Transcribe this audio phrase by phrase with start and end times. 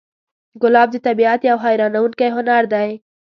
[0.61, 2.89] ګلاب د طبیعت یو حیرانوونکی هنر دی.